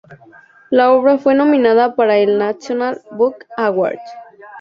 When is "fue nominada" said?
1.19-1.95